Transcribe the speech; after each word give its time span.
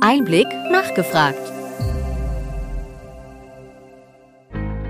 Einblick 0.00 0.46
nachgefragt. 0.70 1.40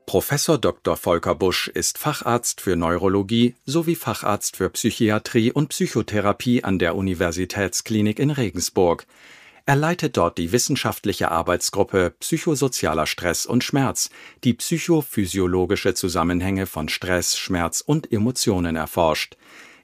Professor 0.06 0.58
Dr. 0.58 0.96
Volker 0.96 1.36
Busch 1.36 1.68
ist 1.68 1.96
Facharzt 1.96 2.60
für 2.60 2.74
Neurologie 2.74 3.54
sowie 3.66 3.94
Facharzt 3.94 4.56
für 4.56 4.68
Psychiatrie 4.70 5.52
und 5.52 5.68
Psychotherapie 5.68 6.64
an 6.64 6.80
der 6.80 6.96
Universitätsklinik 6.96 8.18
in 8.18 8.32
Regensburg. 8.32 9.06
Er 9.70 9.76
leitet 9.76 10.16
dort 10.16 10.36
die 10.36 10.50
wissenschaftliche 10.50 11.30
Arbeitsgruppe 11.30 12.12
Psychosozialer 12.18 13.06
Stress 13.06 13.46
und 13.46 13.62
Schmerz, 13.62 14.10
die 14.42 14.54
psychophysiologische 14.54 15.94
Zusammenhänge 15.94 16.66
von 16.66 16.88
Stress, 16.88 17.38
Schmerz 17.38 17.80
und 17.80 18.10
Emotionen 18.10 18.74
erforscht. 18.74 19.36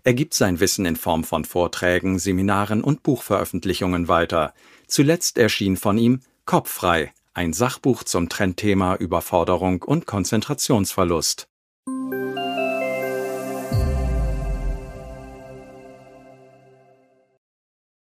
Er 0.03 0.15
gibt 0.15 0.35
sein 0.35 0.59
Wissen 0.59 0.87
in 0.87 0.97
Form 0.97 1.23
von 1.23 1.45
Vorträgen, 1.45 2.19
Seminaren 2.19 2.83
und 2.83 3.05
Buchveröffentlichungen 3.05 4.09
weiter. 4.09 4.55
Zuletzt 4.89 5.39
erschien 5.39 5.77
von 5.77 5.99
ihm 5.99 6.19
Kopffrei, 6.47 7.13
ein 7.33 7.53
Sachbuch 7.53 8.03
zum 8.03 8.29
Trendthema 8.29 8.97
Überforderung 8.97 9.85
und 9.85 10.05
Konzentrationsverlust. 10.05 11.47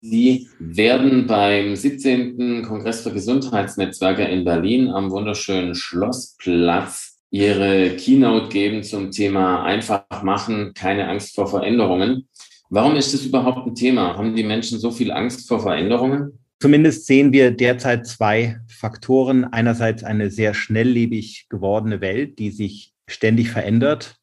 Sie 0.07 0.47
werden 0.59 1.25
beim 1.25 1.75
17. 1.75 2.61
Kongress 2.63 3.01
für 3.01 3.11
Gesundheitsnetzwerke 3.11 4.23
in 4.23 4.45
Berlin 4.45 4.89
am 4.89 5.09
wunderschönen 5.09 5.73
Schlossplatz 5.73 7.17
Ihre 7.31 7.95
Keynote 7.95 8.49
geben 8.49 8.83
zum 8.83 9.09
Thema 9.09 9.63
einfach 9.63 10.05
machen, 10.21 10.73
keine 10.75 11.07
Angst 11.07 11.33
vor 11.33 11.47
Veränderungen. 11.47 12.27
Warum 12.69 12.95
ist 12.95 13.15
das 13.15 13.25
überhaupt 13.25 13.65
ein 13.65 13.73
Thema? 13.73 14.15
Haben 14.15 14.35
die 14.35 14.43
Menschen 14.43 14.79
so 14.79 14.91
viel 14.91 15.11
Angst 15.11 15.47
vor 15.47 15.59
Veränderungen? 15.59 16.37
Zumindest 16.59 17.07
sehen 17.07 17.33
wir 17.33 17.49
derzeit 17.49 18.05
zwei 18.05 18.59
Faktoren. 18.67 19.43
Einerseits 19.43 20.03
eine 20.03 20.29
sehr 20.29 20.53
schnelllebig 20.53 21.47
gewordene 21.49 21.99
Welt, 21.99 22.37
die 22.37 22.51
sich 22.51 22.93
ständig 23.07 23.49
verändert 23.49 24.17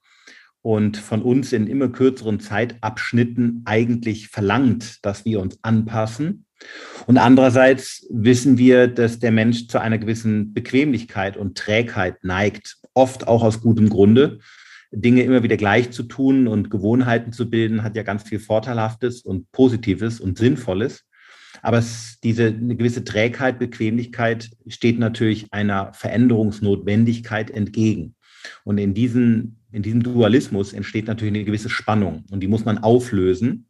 und 0.63 0.97
von 0.97 1.23
uns 1.23 1.53
in 1.53 1.67
immer 1.67 1.89
kürzeren 1.89 2.41
Zeitabschnitten 2.41 3.63
eigentlich 3.65 4.29
verlangt, 4.29 5.05
dass 5.05 5.25
wir 5.25 5.41
uns 5.41 5.59
anpassen. 5.63 6.47
Und 7.07 7.19
andererseits 7.19 8.07
wissen 8.11 8.57
wir, 8.57 8.87
dass 8.87 9.19
der 9.19 9.33
Mensch 9.33 9.67
zu 9.67 9.81
einer 9.81 9.99
gewissen 9.99 10.55
Bequemlichkeit 10.55 11.37
und 11.37 11.59
Trägheit 11.59 12.23
neigt, 12.23 12.77
oft 12.95 13.27
auch 13.27 13.43
aus 13.43 13.61
gutem 13.61 13.89
Grunde. 13.89 14.39
Dinge 14.93 15.23
immer 15.23 15.43
wieder 15.43 15.57
gleich 15.57 15.91
zu 15.91 16.05
tun 16.05 16.47
und 16.47 16.71
Gewohnheiten 16.71 17.33
zu 17.33 17.51
bilden, 17.51 17.83
hat 17.83 17.97
ja 17.97 18.03
ganz 18.03 18.23
viel 18.23 18.39
Vorteilhaftes 18.39 19.23
und 19.23 19.51
Positives 19.51 20.21
und 20.21 20.39
Sinnvolles. 20.39 21.05
Aber 21.63 21.79
es, 21.79 22.19
diese 22.23 22.47
eine 22.47 22.77
gewisse 22.77 23.03
Trägheit, 23.03 23.59
Bequemlichkeit 23.59 24.51
steht 24.67 24.99
natürlich 24.99 25.47
einer 25.51 25.93
Veränderungsnotwendigkeit 25.95 27.51
entgegen. 27.51 28.15
Und 28.64 28.78
in, 28.78 28.94
diesen, 28.94 29.60
in 29.72 29.82
diesem 29.82 30.03
Dualismus 30.03 30.72
entsteht 30.72 31.06
natürlich 31.06 31.34
eine 31.34 31.44
gewisse 31.44 31.70
Spannung 31.70 32.25
und 32.30 32.41
die 32.41 32.48
muss 32.48 32.64
man 32.64 32.78
auflösen, 32.78 33.69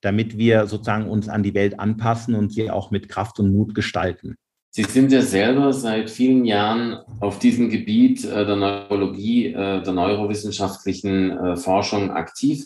damit 0.00 0.36
wir 0.36 0.66
sozusagen 0.66 1.08
uns 1.08 1.28
an 1.28 1.42
die 1.42 1.54
Welt 1.54 1.80
anpassen 1.80 2.34
und 2.34 2.52
sie 2.52 2.70
auch 2.70 2.90
mit 2.90 3.08
Kraft 3.08 3.38
und 3.40 3.52
Mut 3.52 3.74
gestalten. 3.74 4.36
Sie 4.70 4.82
sind 4.82 5.12
ja 5.12 5.22
selber 5.22 5.72
seit 5.72 6.10
vielen 6.10 6.44
Jahren 6.44 6.98
auf 7.20 7.38
diesem 7.38 7.70
Gebiet 7.70 8.24
äh, 8.24 8.44
der 8.44 8.56
Neurologie, 8.56 9.52
äh, 9.52 9.82
der 9.82 9.92
neurowissenschaftlichen 9.92 11.30
äh, 11.30 11.56
Forschung 11.56 12.10
aktiv 12.10 12.64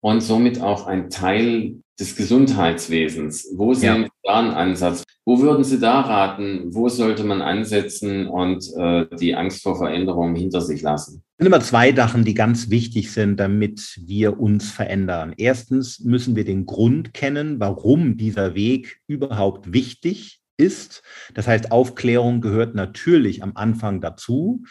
und 0.00 0.20
somit 0.20 0.60
auch 0.60 0.86
ein 0.86 1.08
Teil 1.08 1.80
des 1.98 2.14
Gesundheitswesens. 2.14 3.48
Wo 3.54 3.74
sehen 3.74 4.02
ja. 4.02 4.04
Sie 4.04 4.10
da 4.22 4.38
einen 4.38 4.50
Ansatz? 4.50 5.04
Wo 5.24 5.40
würden 5.40 5.64
Sie 5.64 5.78
da 5.80 6.00
raten? 6.00 6.74
Wo 6.74 6.88
sollte 6.88 7.24
man 7.24 7.42
ansetzen 7.42 8.26
und 8.26 8.64
äh, 8.76 9.06
die 9.16 9.34
Angst 9.34 9.62
vor 9.62 9.76
Veränderung 9.76 10.34
hinter 10.34 10.60
sich 10.60 10.82
lassen? 10.82 11.22
Es 11.36 11.44
sind 11.44 11.52
immer 11.52 11.60
zwei 11.60 11.92
Sachen, 11.92 12.24
die 12.24 12.34
ganz 12.34 12.70
wichtig 12.70 13.12
sind, 13.12 13.38
damit 13.38 14.00
wir 14.04 14.40
uns 14.40 14.70
verändern. 14.70 15.34
Erstens 15.36 16.00
müssen 16.00 16.36
wir 16.36 16.44
den 16.44 16.66
Grund 16.66 17.14
kennen, 17.14 17.60
warum 17.60 18.16
dieser 18.16 18.54
Weg 18.54 19.00
überhaupt 19.06 19.72
wichtig 19.72 20.40
ist. 20.56 21.02
Das 21.34 21.46
heißt, 21.46 21.72
Aufklärung 21.72 22.40
gehört 22.40 22.74
natürlich 22.74 23.42
am 23.42 23.52
Anfang 23.54 24.00
dazu. 24.00 24.62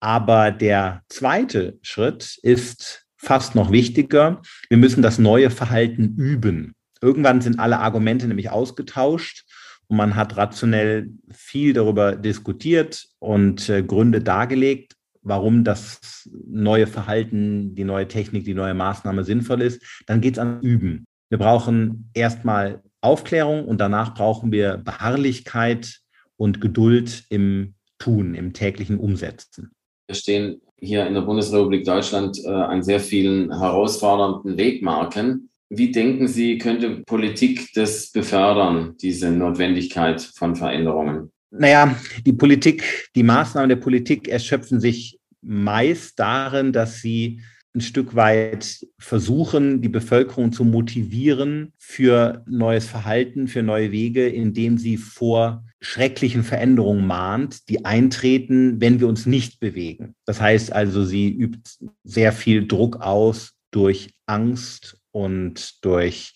Aber 0.00 0.50
der 0.50 1.02
zweite 1.08 1.78
Schritt 1.80 2.38
ist 2.42 3.03
fast 3.24 3.54
noch 3.54 3.72
wichtiger, 3.72 4.42
wir 4.68 4.78
müssen 4.78 5.02
das 5.02 5.18
neue 5.18 5.50
Verhalten 5.50 6.16
üben. 6.16 6.74
Irgendwann 7.00 7.40
sind 7.40 7.58
alle 7.58 7.80
Argumente 7.80 8.28
nämlich 8.28 8.50
ausgetauscht 8.50 9.44
und 9.88 9.96
man 9.96 10.16
hat 10.16 10.36
rationell 10.36 11.10
viel 11.30 11.72
darüber 11.72 12.16
diskutiert 12.16 13.06
und 13.18 13.68
äh, 13.68 13.82
Gründe 13.82 14.20
dargelegt, 14.20 14.94
warum 15.22 15.64
das 15.64 16.28
neue 16.46 16.86
Verhalten, 16.86 17.74
die 17.74 17.84
neue 17.84 18.08
Technik, 18.08 18.44
die 18.44 18.54
neue 18.54 18.74
Maßnahme 18.74 19.24
sinnvoll 19.24 19.62
ist. 19.62 19.82
Dann 20.06 20.20
geht 20.20 20.34
es 20.34 20.38
an 20.38 20.60
Üben. 20.60 21.04
Wir 21.30 21.38
brauchen 21.38 22.10
erstmal 22.14 22.82
Aufklärung 23.00 23.64
und 23.64 23.80
danach 23.80 24.14
brauchen 24.14 24.52
wir 24.52 24.76
Beharrlichkeit 24.76 26.00
und 26.36 26.60
Geduld 26.60 27.24
im 27.28 27.74
Tun, 27.98 28.34
im 28.34 28.52
täglichen 28.52 28.98
Umsetzen. 28.98 29.72
Wir 30.06 30.14
stehen 30.14 30.60
hier 30.78 31.06
in 31.06 31.14
der 31.14 31.22
Bundesrepublik 31.22 31.84
Deutschland 31.84 32.38
äh, 32.44 32.48
an 32.48 32.82
sehr 32.82 33.00
vielen 33.00 33.56
herausfordernden 33.58 34.56
Wegmarken. 34.56 35.50
Wie 35.70 35.90
denken 35.90 36.28
Sie, 36.28 36.58
könnte 36.58 37.02
Politik 37.06 37.72
das 37.74 38.10
befördern, 38.12 38.96
diese 39.00 39.30
Notwendigkeit 39.30 40.20
von 40.20 40.56
Veränderungen? 40.56 41.32
Naja, 41.50 41.96
die 42.26 42.32
Politik, 42.32 43.08
die 43.14 43.22
Maßnahmen 43.22 43.68
der 43.68 43.76
Politik 43.76 44.28
erschöpfen 44.28 44.80
sich 44.80 45.18
meist 45.40 46.18
darin, 46.18 46.72
dass 46.72 47.00
sie 47.00 47.40
ein 47.74 47.80
Stück 47.80 48.14
weit 48.14 48.86
versuchen, 48.98 49.82
die 49.82 49.88
Bevölkerung 49.88 50.52
zu 50.52 50.64
motivieren 50.64 51.72
für 51.76 52.44
neues 52.46 52.86
Verhalten, 52.86 53.48
für 53.48 53.62
neue 53.62 53.90
Wege, 53.90 54.28
indem 54.28 54.78
sie 54.78 54.96
vor 54.96 55.64
schrecklichen 55.80 56.44
Veränderungen 56.44 57.06
mahnt, 57.06 57.68
die 57.68 57.84
eintreten, 57.84 58.80
wenn 58.80 59.00
wir 59.00 59.08
uns 59.08 59.26
nicht 59.26 59.58
bewegen. 59.58 60.14
Das 60.24 60.40
heißt 60.40 60.72
also, 60.72 61.04
sie 61.04 61.30
übt 61.32 61.70
sehr 62.04 62.32
viel 62.32 62.66
Druck 62.66 63.00
aus 63.00 63.54
durch 63.72 64.14
Angst 64.26 64.96
und 65.10 65.84
durch 65.84 66.34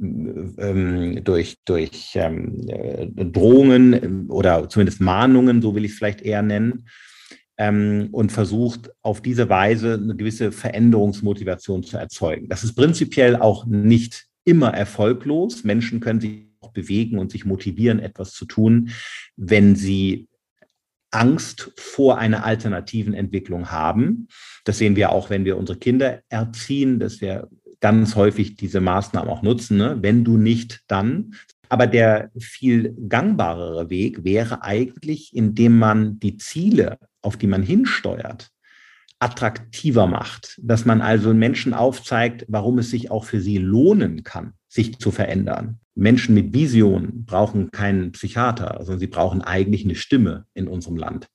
ähm, 0.00 1.22
durch, 1.22 1.58
durch 1.64 2.10
ähm, 2.16 2.66
äh, 2.68 3.06
Drohungen 3.06 4.28
oder 4.28 4.68
zumindest 4.68 5.00
Mahnungen, 5.00 5.62
so 5.62 5.76
will 5.76 5.84
ich 5.84 5.92
es 5.92 5.98
vielleicht 5.98 6.20
eher 6.20 6.42
nennen, 6.42 6.86
ähm, 7.58 8.08
und 8.12 8.32
versucht 8.32 8.90
auf 9.02 9.20
diese 9.20 9.48
Weise 9.48 9.94
eine 9.94 10.16
gewisse 10.16 10.52
Veränderungsmotivation 10.52 11.82
zu 11.82 11.96
erzeugen. 11.96 12.48
Das 12.48 12.64
ist 12.64 12.74
prinzipiell 12.74 13.36
auch 13.36 13.66
nicht 13.66 14.26
immer 14.44 14.74
erfolglos. 14.74 15.64
Menschen 15.64 16.00
können 16.00 16.20
sich 16.20 16.48
auch 16.60 16.72
bewegen 16.72 17.18
und 17.18 17.30
sich 17.30 17.44
motivieren, 17.44 17.98
etwas 17.98 18.32
zu 18.32 18.44
tun, 18.44 18.90
wenn 19.36 19.76
sie 19.76 20.28
Angst 21.10 21.72
vor 21.76 22.18
einer 22.18 22.44
alternativen 22.44 23.14
Entwicklung 23.14 23.70
haben. 23.70 24.28
Das 24.64 24.78
sehen 24.78 24.96
wir 24.96 25.12
auch, 25.12 25.30
wenn 25.30 25.44
wir 25.44 25.56
unsere 25.56 25.78
Kinder 25.78 26.20
erziehen, 26.28 26.98
dass 26.98 27.20
wir 27.20 27.48
ganz 27.80 28.16
häufig 28.16 28.56
diese 28.56 28.80
Maßnahmen 28.80 29.30
auch 29.30 29.42
nutzen. 29.42 29.76
Ne? 29.76 29.98
Wenn 30.00 30.24
du 30.24 30.36
nicht, 30.36 30.82
dann. 30.88 31.34
Aber 31.68 31.86
der 31.86 32.30
viel 32.38 32.96
gangbarere 33.08 33.90
Weg 33.90 34.24
wäre 34.24 34.62
eigentlich, 34.62 35.34
indem 35.34 35.78
man 35.78 36.18
die 36.18 36.36
Ziele 36.36 36.98
auf 37.24 37.36
die 37.36 37.46
man 37.46 37.62
hinsteuert, 37.62 38.50
attraktiver 39.18 40.06
macht, 40.06 40.58
dass 40.62 40.84
man 40.84 41.00
also 41.00 41.32
Menschen 41.32 41.72
aufzeigt, 41.72 42.44
warum 42.48 42.78
es 42.78 42.90
sich 42.90 43.10
auch 43.10 43.24
für 43.24 43.40
sie 43.40 43.58
lohnen 43.58 44.22
kann, 44.22 44.52
sich 44.68 44.98
zu 44.98 45.10
verändern. 45.10 45.80
Menschen 45.94 46.34
mit 46.34 46.52
Visionen 46.52 47.24
brauchen 47.24 47.70
keinen 47.70 48.12
Psychiater, 48.12 48.78
sondern 48.80 48.98
sie 48.98 49.06
brauchen 49.06 49.42
eigentlich 49.42 49.84
eine 49.84 49.94
Stimme 49.94 50.46
in 50.52 50.66
unserem 50.66 50.96
Land. 50.96 51.28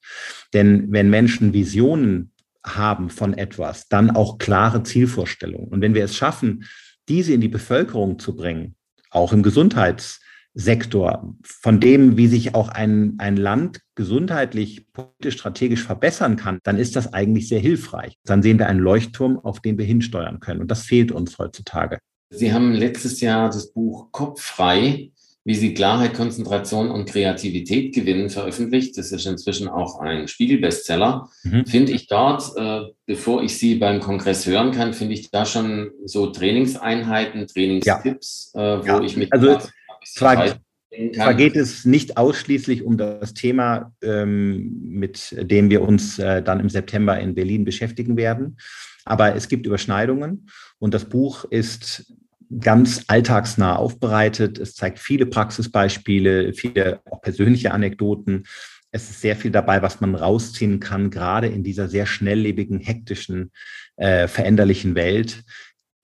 Denn 0.54 0.92
wenn 0.92 1.10
Menschen 1.10 1.54
Visionen 1.54 2.34
haben 2.66 3.10
von 3.10 3.34
etwas, 3.34 3.88
dann 3.88 4.12
auch 4.12 4.38
klare 4.38 4.84
Zielvorstellungen. 4.84 5.70
Und 5.70 5.82
wenn 5.82 5.94
wir 5.94 6.04
es 6.04 6.16
schaffen, 6.16 6.66
diese 7.08 7.34
in 7.34 7.42
die 7.42 7.48
Bevölkerung 7.48 8.20
zu 8.20 8.36
bringen, 8.36 8.76
auch 9.10 9.32
im 9.32 9.44
Gesundheitssektor, 10.60 11.34
von 11.44 11.80
dem, 11.80 12.18
wie 12.18 12.28
sich 12.28 12.54
auch 12.54 12.70
ein, 12.70 13.16
ein 13.18 13.38
Land 13.38 13.80
gesundheitlich, 13.96 14.92
politisch, 14.92 15.36
strategisch 15.36 15.84
verbessern 15.84 16.36
kann, 16.36 16.60
dann 16.64 16.78
ist 16.78 16.96
das 16.96 17.14
eigentlich 17.14 17.48
sehr 17.48 17.60
hilfreich. 17.60 18.16
Dann 18.26 18.42
sehen 18.42 18.60
wir 18.60 18.68
einen 18.68 18.80
Leuchtturm, 18.80 19.40
auf 19.40 19.62
den 19.62 19.78
wir 19.78 19.86
hinsteuern 19.86 20.40
können. 20.40 20.62
Und 20.62 20.70
das 20.70 20.84
fehlt 20.84 21.12
uns 21.12 21.38
heutzutage. 21.38 22.00
Sie 22.32 22.54
haben 22.54 22.74
letztes 22.74 23.22
Jahr 23.22 23.48
das 23.48 23.72
Buch 23.72 24.12
Kopf 24.12 24.42
frei 24.42 25.12
wie 25.46 25.56
sie 25.56 25.74
Klarheit, 25.74 26.14
Konzentration 26.14 26.92
und 26.92 27.10
Kreativität 27.10 27.96
gewinnen, 27.96 28.30
veröffentlicht. 28.30 28.96
Das 28.98 29.12
ist 29.12 29.26
inzwischen 29.26 29.68
auch 29.68 30.00
ein 30.00 30.28
Spiegelbestseller. 30.28 31.30
Mhm. 31.44 31.66
Finde 31.66 31.94
ich 31.94 32.08
dort, 32.08 32.56
äh, 32.56 32.82
bevor 33.08 33.42
ich 33.42 33.58
sie 33.58 33.76
beim 33.76 34.00
Kongress 34.00 34.46
hören 34.46 34.72
kann, 34.72 34.94
finde 34.94 35.16
ich 35.16 35.32
da 35.32 35.46
schon 35.46 35.90
so 36.06 36.28
Trainingseinheiten, 36.28 37.48
Trainingstipps, 37.48 38.52
ja. 38.54 38.76
äh, 38.76 38.82
wo 38.82 38.86
ja. 38.86 39.02
ich 39.02 39.18
mit 39.18 39.34
also 39.34 39.58
zwar, 40.14 40.60
zwar 41.14 41.34
geht 41.34 41.56
es 41.56 41.86
nicht 41.86 42.18
ausschließlich 42.18 42.84
um 42.84 42.98
das 42.98 43.34
Thema, 43.34 43.94
ähm, 44.02 44.80
mit 44.82 45.36
dem 45.38 45.70
wir 45.70 45.82
uns 45.82 46.20
äh, 46.20 46.42
dann 46.42 46.60
im 46.60 46.70
September 46.70 47.20
in 47.20 47.36
Berlin 47.36 47.66
beschäftigen 47.66 48.18
werden, 48.18 48.58
aber 49.06 49.36
es 49.36 49.48
gibt 49.48 49.66
Überschneidungen 49.66 50.50
und 50.80 50.94
das 50.94 51.06
Buch 51.06 51.46
ist 51.46 52.14
ganz 52.60 53.04
alltagsnah 53.08 53.76
aufbereitet. 53.76 54.58
Es 54.58 54.76
zeigt 54.76 55.00
viele 55.00 55.26
Praxisbeispiele, 55.26 56.54
viele 56.54 57.02
auch 57.06 57.22
persönliche 57.22 57.72
Anekdoten. 57.72 58.46
Es 58.92 59.10
ist 59.10 59.22
sehr 59.22 59.36
viel 59.36 59.52
dabei, 59.52 59.84
was 59.84 60.02
man 60.02 60.16
rausziehen 60.16 60.80
kann, 60.80 61.12
gerade 61.12 61.48
in 61.48 61.64
dieser 61.64 61.88
sehr 61.88 62.08
schnelllebigen, 62.08 62.80
hektischen, 62.80 63.52
äh, 63.98 64.28
veränderlichen 64.28 64.96
Welt, 64.96 65.44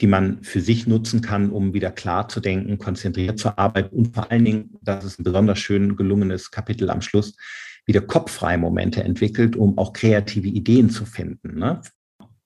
die 0.02 0.08
man 0.08 0.44
für 0.44 0.62
sich 0.62 0.88
nutzen 0.88 1.22
kann, 1.22 1.52
um 1.52 1.74
wieder 1.74 1.92
klar 1.92 2.28
zu 2.28 2.40
denken, 2.40 2.78
konzentriert 2.78 3.40
zu 3.40 3.58
arbeiten 3.58 3.96
und 3.96 4.14
vor 4.14 4.32
allen 4.32 4.44
Dingen, 4.44 4.78
das 4.82 5.06
ist 5.06 5.20
ein 5.20 5.24
besonders 5.24 5.60
schön 5.60 5.96
gelungenes 5.96 6.52
Kapitel 6.52 6.90
am 6.90 7.02
Schluss, 7.02 7.36
wieder 7.86 8.02
kopffreie 8.02 8.58
Momente 8.58 9.04
entwickelt, 9.04 9.56
um 9.56 9.78
auch 9.78 9.94
kreative 9.94 10.48
Ideen 10.48 10.90
zu 10.90 11.06
finden. 11.06 11.60
Ne? 11.60 11.82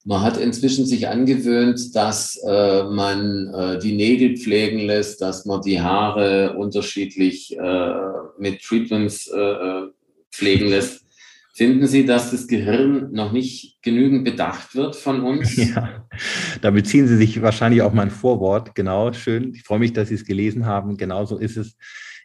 Man 0.06 0.22
hat 0.22 0.38
inzwischen 0.38 0.86
sich 0.86 1.08
angewöhnt, 1.08 1.96
dass 1.96 2.40
äh, 2.48 2.84
man 2.84 3.54
äh, 3.54 3.80
die 3.80 3.96
Nägel 3.96 4.38
pflegen 4.38 4.80
lässt, 4.80 5.22
dass 5.22 5.46
man 5.46 5.62
die 5.62 5.82
Haare 5.82 6.56
unterschiedlich 6.56 7.58
äh, 7.58 7.94
mit 8.38 8.62
Treatments 8.62 9.28
äh, 9.28 9.40
äh, 9.40 9.88
pflegen 10.32 10.70
lässt. 10.70 11.06
Finden 11.54 11.88
Sie, 11.88 12.06
dass 12.06 12.32
das 12.32 12.48
Gehirn 12.48 13.12
noch 13.12 13.34
nicht 13.34 13.82
genügend 13.82 14.24
bedacht 14.24 14.76
wird 14.76 14.96
von 14.96 15.22
uns? 15.22 15.56
Ja, 15.58 15.99
da 16.62 16.72
beziehen 16.72 17.08
Sie 17.08 17.18
sich 17.18 17.42
wahrscheinlich 17.42 17.82
auf 17.82 17.94
mein 17.94 18.12
Vorwort. 18.12 18.76
Genau, 18.76 19.14
schön. 19.14 19.54
Ich 19.54 19.64
freue 19.64 19.80
mich, 19.80 19.94
dass 19.94 20.10
Sie 20.10 20.16
es 20.16 20.26
gelesen 20.26 20.66
haben. 20.66 20.98
Genau 20.98 21.26
so 21.26 21.38
ist 21.38 21.58
es. 21.58 21.76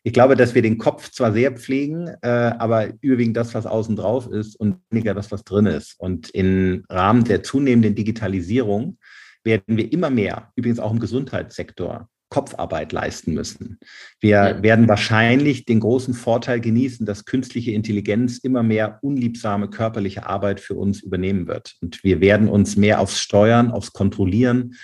Ich 0.06 0.12
glaube, 0.12 0.36
dass 0.36 0.54
wir 0.54 0.60
den 0.60 0.76
Kopf 0.76 1.10
zwar 1.10 1.32
sehr 1.32 1.52
pflegen, 1.52 2.08
äh, 2.20 2.28
aber 2.28 2.88
überwiegend 3.00 3.38
das, 3.38 3.54
was 3.54 3.64
außen 3.64 3.96
drauf 3.96 4.28
ist 4.28 4.54
und 4.54 4.76
weniger 4.90 5.14
das, 5.14 5.32
was 5.32 5.44
drin 5.44 5.64
ist. 5.64 5.94
Und 5.98 6.28
im 6.30 6.84
Rahmen 6.90 7.24
der 7.24 7.42
zunehmenden 7.42 7.94
Digitalisierung 7.94 8.98
werden 9.44 9.76
wir 9.76 9.90
immer 9.92 10.10
mehr, 10.10 10.52
übrigens 10.56 10.78
auch 10.78 10.92
im 10.92 11.00
Gesundheitssektor, 11.00 12.08
Kopfarbeit 12.34 12.90
leisten 12.90 13.32
müssen. 13.32 13.78
Wir 14.18 14.28
ja. 14.30 14.62
werden 14.64 14.88
wahrscheinlich 14.88 15.66
den 15.66 15.78
großen 15.78 16.14
Vorteil 16.14 16.60
genießen, 16.60 17.06
dass 17.06 17.26
künstliche 17.26 17.70
Intelligenz 17.70 18.38
immer 18.38 18.64
mehr 18.64 18.98
unliebsame 19.02 19.70
körperliche 19.70 20.26
Arbeit 20.26 20.58
für 20.58 20.74
uns 20.74 21.00
übernehmen 21.00 21.46
wird. 21.46 21.76
Und 21.80 22.02
wir 22.02 22.20
werden 22.20 22.48
uns 22.48 22.74
mehr 22.76 22.98
aufs 22.98 23.20
Steuern, 23.20 23.70
aufs 23.70 23.92
Kontrollieren, 23.92 24.74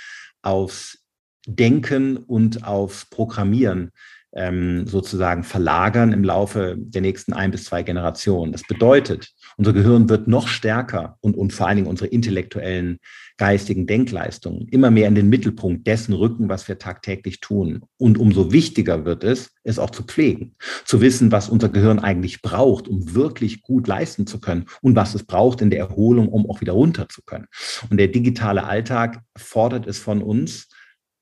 aufs 0.43 1.03
Denken 1.45 2.19
und 2.19 2.63
aufs 2.63 3.07
Programmieren 3.07 3.91
ähm, 4.33 4.87
sozusagen 4.87 5.43
verlagern 5.43 6.13
im 6.13 6.25
Laufe 6.25 6.77
der 6.79 7.03
nächsten 7.03 7.33
ein 7.33 7.51
bis 7.51 7.65
zwei 7.65 7.83
Generationen. 7.83 8.53
Das 8.53 8.63
bedeutet, 8.63 9.31
unser 9.57 9.73
Gehirn 9.73 10.09
wird 10.09 10.29
noch 10.29 10.49
stärker 10.49 11.17
und, 11.21 11.37
und 11.37 11.53
vor 11.53 11.67
allen 11.67 11.77
Dingen 11.77 11.89
unsere 11.89 12.09
intellektuellen, 12.09 12.99
geistigen 13.37 13.87
Denkleistungen 13.87 14.69
immer 14.69 14.91
mehr 14.91 15.09
in 15.09 15.15
den 15.15 15.31
Mittelpunkt 15.31 15.87
dessen 15.87 16.13
rücken, 16.13 16.51
was 16.51 16.69
wir 16.69 16.79
tagtäglich 16.79 17.41
tun. 17.41 17.81
Und 17.97 18.19
umso 18.19 18.53
wichtiger 18.53 19.07
wird 19.07 19.25
es, 19.25 19.53
es 19.65 19.79
auch 19.79 19.91
zu 19.91 20.03
pflegen, 20.03 20.57
zu 20.85 21.01
wissen, 21.01 21.33
was 21.33 21.49
unser 21.49 21.71
Gehirn 21.71 21.99
eigentlich 21.99 22.43
braucht, 22.43 22.87
um 22.87 23.15
wirklich 23.15 23.63
gut 23.63 23.89
leisten 23.89 24.27
zu 24.27 24.41
können 24.41 24.67
und 24.83 24.95
was 24.95 25.15
es 25.15 25.25
braucht 25.25 25.63
in 25.63 25.71
der 25.71 25.79
Erholung, 25.79 26.29
um 26.29 26.49
auch 26.51 26.61
wieder 26.61 26.75
runter 26.75 27.09
zu 27.09 27.23
können. 27.23 27.47
Und 27.89 27.97
der 27.97 28.09
digitale 28.09 28.65
Alltag 28.65 29.23
fordert 29.39 29.87
es 29.87 29.99
von 29.99 30.23
uns, 30.23 30.69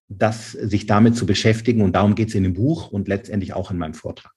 das, 0.08 0.52
sich 0.52 0.86
damit 0.86 1.16
zu 1.16 1.26
beschäftigen. 1.26 1.82
Und 1.82 1.92
darum 1.92 2.14
geht 2.14 2.28
es 2.28 2.34
in 2.34 2.42
dem 2.42 2.54
Buch 2.54 2.90
und 2.90 3.08
letztendlich 3.08 3.54
auch 3.54 3.70
in 3.70 3.78
meinem 3.78 3.94
Vortrag. 3.94 4.32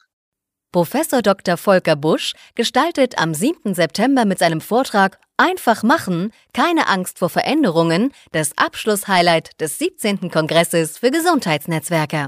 Professor 0.72 1.22
Dr. 1.22 1.58
Volker 1.58 1.98
Busch 1.98 2.34
gestaltet 2.56 3.18
am 3.18 3.34
7. 3.34 3.74
September 3.74 4.24
mit 4.26 4.40
seinem 4.40 4.62
Vortrag 4.62 5.20
Einfach 5.36 5.84
machen, 5.84 6.32
keine 6.54 6.88
Angst 6.88 7.20
vor 7.20 7.30
Veränderungen 7.30 8.14
das 8.32 8.58
Abschlusshighlight 8.58 9.60
des 9.60 9.80
17. 9.80 10.30
Kongresses 10.30 11.00
für 11.00 11.10
Gesundheitsnetzwerke. 11.10 12.28